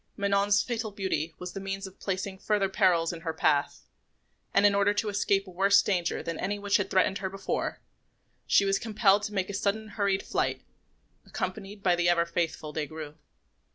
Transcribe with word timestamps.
Manon's 0.17 0.63
fatal 0.63 0.89
beauty 0.89 1.35
was 1.37 1.53
the 1.53 1.59
means 1.59 1.85
of 1.85 1.99
placing 1.99 2.39
further 2.39 2.67
perils 2.69 3.13
in 3.13 3.21
her 3.21 3.35
path, 3.35 3.85
and, 4.51 4.65
in 4.65 4.73
order 4.73 4.95
to 4.95 5.09
escape 5.09 5.45
a 5.45 5.51
worse 5.51 5.79
danger 5.83 6.23
than 6.23 6.39
any 6.39 6.57
which 6.57 6.77
had 6.77 6.89
threatened 6.89 7.19
her 7.19 7.29
before, 7.29 7.81
she 8.47 8.65
was 8.65 8.79
compelled 8.79 9.21
to 9.21 9.33
make 9.35 9.51
a 9.51 9.53
sudden 9.53 9.89
hurried 9.89 10.23
flight, 10.23 10.63
accompanied 11.23 11.83
by 11.83 11.95
the 11.95 12.09
ever 12.09 12.25
faithful 12.25 12.73
Des 12.73 12.87
Grieux. 12.87 13.13